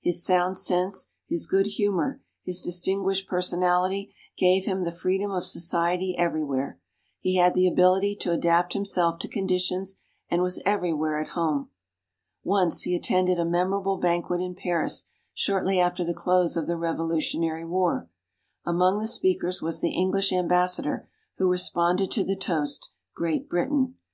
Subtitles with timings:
[0.00, 6.16] His sound sense, his good humor, his distinguished personality, gave him the freedom of society
[6.16, 6.80] everywhere.
[7.20, 10.00] He had the ability to adapt himself to conditions,
[10.30, 11.68] and was everywhere at home.
[12.42, 17.66] Once, he attended a memorable banquet in Paris shortly after the close of the Revolutionary
[17.66, 18.08] War.
[18.64, 23.96] Among the speakers was the English Ambassador, who responded to the toast, "Great Britain."